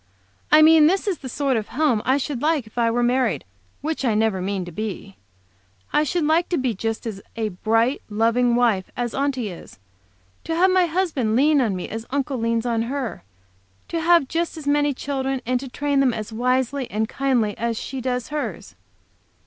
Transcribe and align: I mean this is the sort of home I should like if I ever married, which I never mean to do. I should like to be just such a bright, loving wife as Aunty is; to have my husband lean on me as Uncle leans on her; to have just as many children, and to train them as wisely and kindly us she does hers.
I 0.51 0.63
mean 0.63 0.87
this 0.87 1.07
is 1.07 1.19
the 1.19 1.29
sort 1.29 1.57
of 1.57 1.67
home 1.67 2.01
I 2.05 2.17
should 2.17 2.41
like 2.41 2.65
if 2.65 2.75
I 2.75 2.87
ever 2.87 3.03
married, 3.03 3.45
which 3.81 4.03
I 4.03 4.15
never 4.15 4.41
mean 4.41 4.65
to 4.65 4.71
do. 4.71 5.13
I 5.93 6.03
should 6.03 6.23
like 6.25 6.49
to 6.49 6.57
be 6.57 6.73
just 6.73 7.03
such 7.03 7.21
a 7.35 7.49
bright, 7.49 8.01
loving 8.09 8.55
wife 8.55 8.89
as 8.97 9.13
Aunty 9.13 9.49
is; 9.49 9.77
to 10.43 10.55
have 10.55 10.71
my 10.71 10.87
husband 10.87 11.35
lean 11.35 11.61
on 11.61 11.75
me 11.75 11.87
as 11.87 12.07
Uncle 12.09 12.37
leans 12.39 12.65
on 12.65 12.81
her; 12.89 13.21
to 13.89 14.01
have 14.01 14.27
just 14.27 14.57
as 14.57 14.65
many 14.65 14.95
children, 14.95 15.39
and 15.45 15.59
to 15.59 15.69
train 15.69 15.99
them 15.99 16.15
as 16.15 16.33
wisely 16.33 16.89
and 16.89 17.07
kindly 17.07 17.55
us 17.59 17.77
she 17.77 18.01
does 18.01 18.29
hers. 18.29 18.73